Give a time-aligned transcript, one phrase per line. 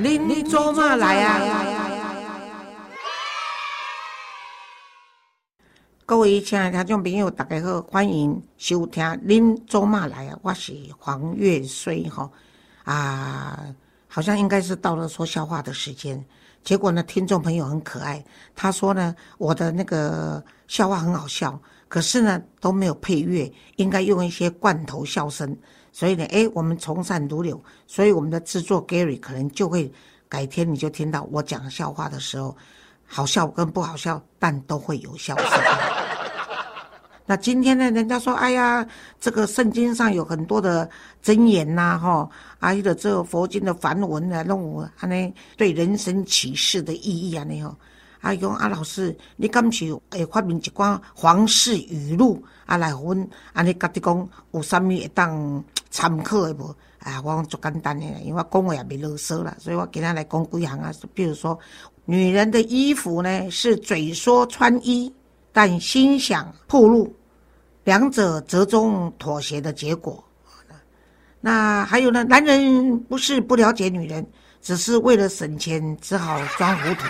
[0.00, 1.40] 您您做嘛来啊？
[6.06, 12.30] 各位亲爱的听众朋友，大家好，欢迎收听《您做嘛来啊》，我是黄月水哈
[12.84, 13.74] 啊，
[14.06, 16.24] 好像应该是到了说笑话的时间。
[16.62, 25.56] 结果呢，听众朋友很可爱，他说呢，我的那个笑话很好笑，可是呢都没有配乐，应该用一些罐头笑声。
[25.98, 29.90] 所以呢，哎，我们从善如流，所以我们的制作 Gary 可能就会
[30.28, 32.56] 改天你就听到我讲笑话的时候，
[33.04, 35.60] 好笑跟不好笑，但都会有笑声。
[37.26, 37.90] 那今天呢？
[37.90, 38.86] 人家说，哎呀，
[39.18, 40.88] 这个圣经上有很多的
[41.20, 42.30] 箴言呐，哈，
[42.60, 47.76] 啊，有的这个佛经的梵文啊，弄我啊呢对人生启示的意义啊，呢吼，
[48.20, 56.74] 啊，讲啊，老师，你敢是会发明一寡皇室语录啊来分，啊，你家己讲有啥物会当参考的无？
[57.00, 61.58] 啊，我讲足简单的，因为我讲话也袂啰嗦啦，所以我今日来讲几项啊，比如说，
[62.04, 65.12] 女人的衣服呢是嘴说穿衣，
[65.52, 67.14] 但心想暴露。
[67.84, 70.22] 两者折中妥协的结果。
[71.40, 72.22] 那还有呢？
[72.24, 74.26] 男人不是不了解女人，
[74.60, 77.04] 只是为了省钱，只好装糊涂。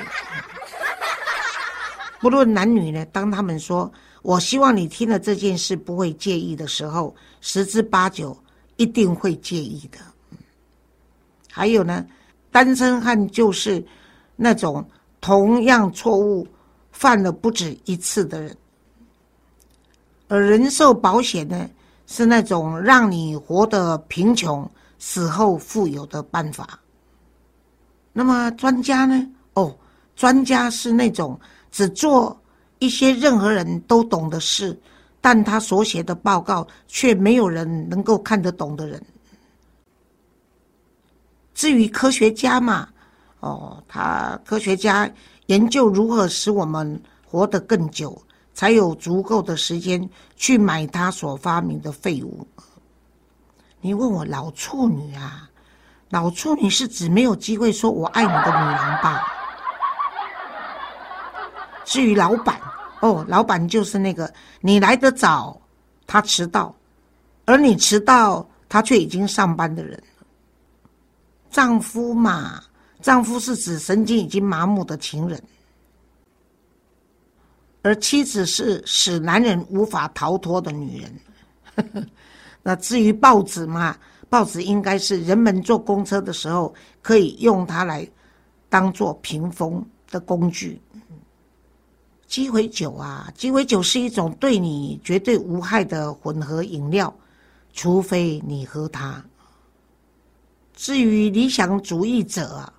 [2.20, 3.90] 不论男女呢，当他们说
[4.22, 8.36] “我希望你听了这件事不会介意”的时候，十之八九
[8.78, 9.98] 一定会介意的。
[11.52, 12.06] 还有呢，
[12.50, 13.84] 单身汉就是
[14.34, 14.82] 那种
[15.20, 16.48] 同样错误
[16.90, 18.56] 犯了不止一次的人。
[20.28, 21.68] 而人寿保险呢，
[22.06, 26.78] 是那种让你活得贫穷、死后富有的办法。
[28.12, 29.28] 那么专家呢？
[29.54, 29.76] 哦，
[30.14, 31.38] 专家是那种
[31.70, 32.38] 只做
[32.78, 34.78] 一些任何人都懂的事，
[35.20, 39.04] 但他所写的报告却没有人能够看得懂的人。
[41.54, 42.88] 至于科学家嘛，
[43.40, 45.10] 哦，他科学家
[45.46, 48.20] 研究如何使我们活得更久。
[48.54, 52.44] 才有足够的时间去买他所发明的废物。
[53.80, 55.48] 你问我老处女啊，
[56.10, 59.22] 老处女是指没有机会说我爱你的女人吧？
[61.84, 62.60] 至于老板，
[63.00, 65.60] 哦，老板就是那个你来得早，
[66.06, 66.74] 他迟到，
[67.44, 70.02] 而你迟到，他却已经上班的人。
[71.50, 72.62] 丈夫嘛，
[73.00, 75.42] 丈夫是指神经已经麻木的情人。
[77.82, 82.08] 而妻子是使男人无法逃脱的女人。
[82.62, 83.96] 那至于报纸嘛，
[84.28, 88.06] 报纸应该是人们坐公车的时候可以用它来
[88.68, 90.78] 当做屏风的工具。
[92.28, 97.12] 鸡尾酒啊，鸡尾酒是一种对你绝对无害的混合饮料，
[97.72, 99.24] 除非你喝它。
[100.74, 102.72] 至于理想主义者啊。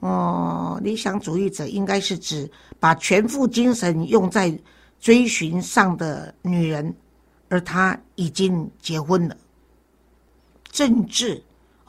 [0.00, 4.52] 哦，理想主义者应该是指把全副精神用在
[4.98, 6.92] 追寻上的女人，
[7.48, 9.36] 而她已经结婚了。
[10.72, 11.40] 政治，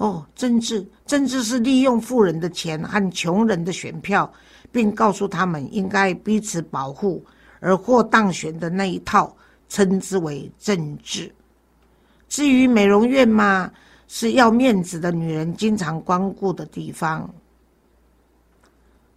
[0.03, 4.30] 哦，政治，政治是利用富人的钱和穷人的选票，
[4.69, 7.24] 并告诉他们应该彼此保护，
[7.62, 9.34] 而获当选的那一套，
[9.69, 11.34] 称之为政治。
[12.28, 13.72] 至于美容院嘛，
[14.09, 17.34] 是要面子的女人经常光顾的地方。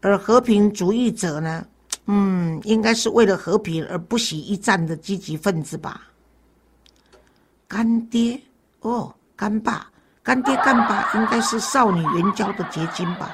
[0.03, 1.67] 而和平主义者呢？
[2.05, 6.03] 嗯，应该是为了和平而不惜一战的积极分子吧。
[7.67, 8.41] 干爹
[8.83, 9.91] 哦，干爸，
[10.27, 13.31] 干爹干爸应该是少女援交的结晶吧。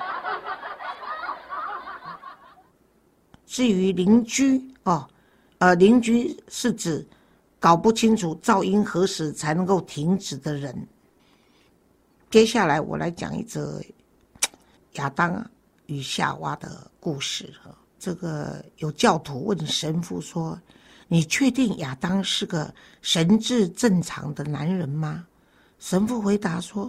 [3.46, 5.08] 至于邻居哦，
[5.56, 7.06] 呃，邻居是指
[7.58, 10.86] 搞不清楚噪音何时才能够停止的人。
[12.30, 13.80] 接下来我来讲一则
[14.94, 15.44] 亚当。
[15.86, 20.58] 与夏娃的故事哈，这个有教徒问神父说
[21.08, 22.72] ：“你确定亚当是个
[23.02, 25.26] 神智正常的男人吗？”
[25.82, 26.88] 神父回答说：“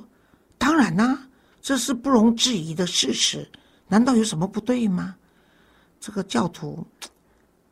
[0.56, 1.18] 当然啦，
[1.60, 3.50] 这是不容置疑的事实。
[3.88, 5.16] 难道有什么不对吗？”
[6.00, 6.86] 这个教徒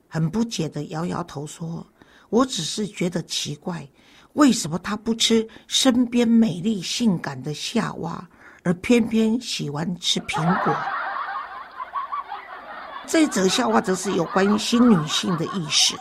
[0.08, 1.86] 很不解的摇摇头说
[2.30, 3.88] ：“我只是觉得奇怪，
[4.34, 8.28] 为什么他不吃身边美丽性感的夏娃，
[8.64, 10.76] 而偏偏喜欢吃苹果？”
[13.06, 15.96] 这则笑话则是有关于新女性的意识。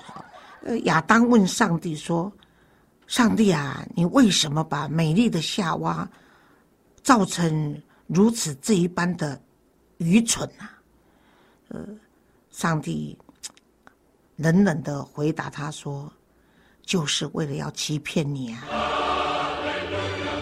[0.63, 2.33] 呃，亚当问上帝说
[3.11, 6.09] ：“上帝啊，你为什么把美丽的夏娃
[7.03, 9.39] 造成如此这一般的
[9.99, 10.79] 愚蠢啊？”
[11.71, 11.85] 呃，
[12.53, 13.19] 上帝
[14.37, 16.11] 冷冷的回答他说
[16.87, 18.63] ：“就是为了要欺骗你啊！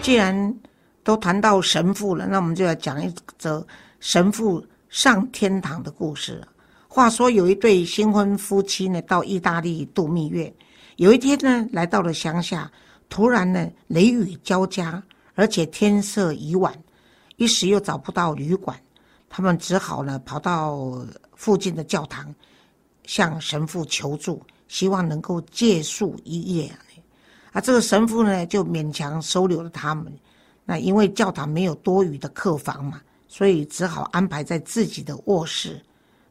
[0.03, 0.55] 既然
[1.03, 3.65] 都谈到神父了，那我们就要讲一则
[3.99, 6.47] 神父上天堂的故事。
[6.87, 10.53] 话说有一对新婚夫妻呢，到意大利度蜜月。
[10.99, 12.69] 有一天呢，来到了乡下，
[13.07, 15.01] 突然呢，雷雨交加，
[15.33, 16.77] 而且天色已晚，
[17.37, 18.77] 一时又找不到旅馆，
[19.29, 21.01] 他们只好呢，跑到
[21.37, 22.35] 附近的教堂，
[23.05, 26.69] 向神父求助，希望能够借宿一夜。
[27.53, 30.13] 啊，这个神父呢，就勉强收留了他们。
[30.65, 32.99] 那因为教堂没有多余的客房嘛，
[33.29, 35.81] 所以只好安排在自己的卧室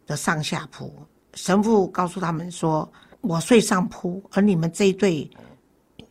[0.06, 0.92] 的上下铺。
[1.32, 2.86] 神父告诉他们说
[3.20, 5.28] ：“我睡上铺，而你们这一对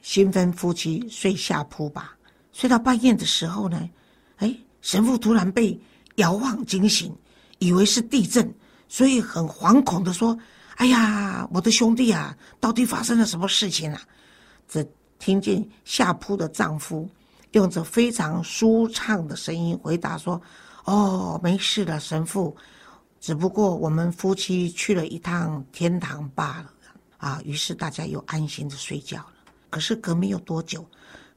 [0.01, 2.15] 新婚夫妻睡下铺吧。”
[2.53, 3.89] 睡到半夜的时候呢，
[4.37, 5.79] 哎，神父突然被
[6.15, 7.15] 摇晃惊醒，
[7.59, 8.51] 以为是地震，
[8.87, 10.37] 所以很惶恐的说
[10.77, 14.01] ：“哎呀，我的兄弟啊，到底发生了什么事情啊？”
[14.67, 14.83] 只
[15.19, 17.07] 听见下铺的丈夫。
[17.51, 20.39] 用着非常舒畅的声音回答说
[20.85, 22.55] ：“哦，没事的，神父，
[23.21, 26.71] 只不过我们夫妻去了一趟天堂罢了。”
[27.17, 29.33] 啊，于是大家又安心的睡觉了。
[29.69, 30.85] 可是隔没有多久，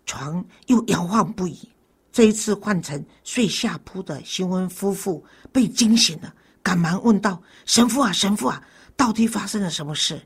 [0.07, 1.69] 床又摇晃不已。
[2.13, 8.63] 这一次换成睡下铺的新婚夫妇被惊醒了，赶忙问道：“神父啊，神父啊，
[8.97, 10.21] 到底发生了什么事？”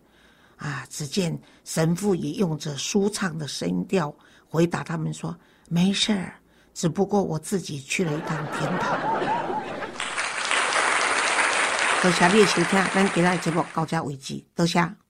[0.56, 4.14] 啊，只见神父也用着舒畅的声调
[4.48, 5.36] 回答他们说。
[5.68, 6.34] 没事儿，
[6.74, 8.98] 只不过我自己去了一趟天堂。
[12.02, 15.03] 多谢你的收听，咱今日节目到这为止，多谢。